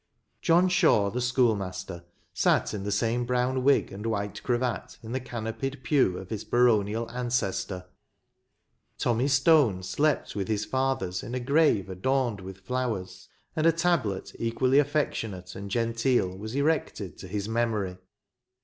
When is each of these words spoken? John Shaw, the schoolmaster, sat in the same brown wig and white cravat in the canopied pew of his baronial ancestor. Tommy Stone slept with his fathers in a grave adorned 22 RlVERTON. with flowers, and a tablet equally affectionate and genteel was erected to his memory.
John 0.41 0.67
Shaw, 0.67 1.11
the 1.11 1.21
schoolmaster, 1.21 2.05
sat 2.33 2.73
in 2.73 2.81
the 2.81 2.91
same 2.91 3.23
brown 3.23 3.63
wig 3.63 3.91
and 3.91 4.03
white 4.07 4.41
cravat 4.41 4.97
in 5.03 5.11
the 5.11 5.19
canopied 5.19 5.83
pew 5.83 6.17
of 6.17 6.31
his 6.31 6.43
baronial 6.43 7.07
ancestor. 7.11 7.85
Tommy 8.97 9.27
Stone 9.27 9.83
slept 9.83 10.35
with 10.35 10.47
his 10.47 10.65
fathers 10.65 11.21
in 11.21 11.35
a 11.35 11.39
grave 11.39 11.87
adorned 11.87 12.39
22 12.39 12.41
RlVERTON. 12.41 12.45
with 12.59 12.65
flowers, 12.65 13.29
and 13.55 13.67
a 13.67 13.71
tablet 13.71 14.35
equally 14.39 14.79
affectionate 14.79 15.53
and 15.53 15.69
genteel 15.69 16.35
was 16.35 16.55
erected 16.55 17.19
to 17.19 17.27
his 17.27 17.47
memory. 17.47 17.97